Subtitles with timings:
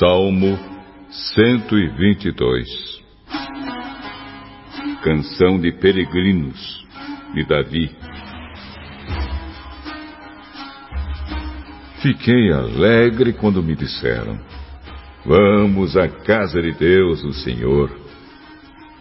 [0.00, 0.58] Salmo
[1.10, 3.04] 122
[5.04, 6.86] Canção de Peregrinos,
[7.34, 7.94] de Davi.
[12.00, 14.40] Fiquei alegre quando me disseram:
[15.26, 17.94] Vamos à casa de Deus, o Senhor.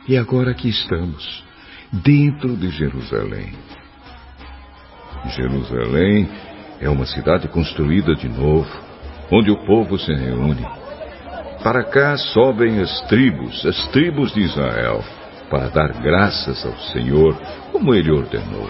[0.06, 1.46] E agora aqui estamos,
[1.94, 3.54] dentro de Jerusalém.
[5.28, 6.28] Jerusalém
[6.82, 8.70] é uma cidade construída de novo,
[9.32, 10.89] onde o povo se reúne.
[11.64, 15.04] Para cá sobem as tribos, as tribos de Israel,
[15.50, 17.36] para dar graças ao Senhor,
[17.72, 18.70] como ele ordenou.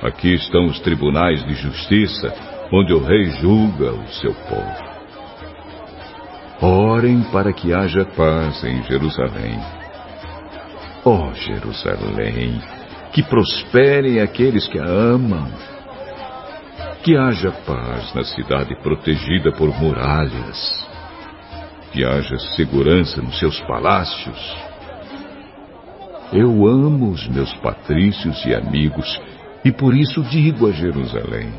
[0.00, 2.32] Aqui estão os tribunais de justiça,
[2.72, 4.86] onde o rei julga o seu povo.
[6.60, 9.58] Orem para que haja paz em Jerusalém.
[11.04, 12.60] Ó oh, Jerusalém,
[13.12, 15.50] que prosperem aqueles que a amam.
[17.02, 20.85] Que haja paz na cidade protegida por muralhas.
[21.92, 24.56] Que haja segurança nos seus palácios.
[26.32, 29.20] Eu amo os meus patrícios e amigos
[29.64, 31.52] e por isso digo a Jerusalém: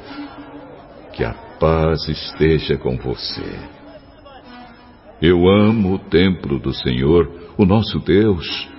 [1.11, 3.59] que a paz esteja com você.
[5.21, 8.69] Eu amo o templo do Senhor, o nosso Deus,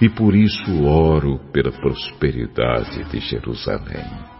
[0.00, 4.35] e por isso oro pela prosperidade de Jerusalém.